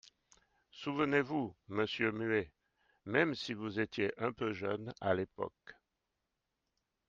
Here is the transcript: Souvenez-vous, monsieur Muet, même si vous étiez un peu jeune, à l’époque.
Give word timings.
Souvenez-vous, 0.71 1.55
monsieur 1.67 2.11
Muet, 2.11 2.51
même 3.05 3.35
si 3.35 3.53
vous 3.53 3.79
étiez 3.79 4.11
un 4.19 4.31
peu 4.31 4.51
jeune, 4.51 4.91
à 4.99 5.13
l’époque. 5.13 5.75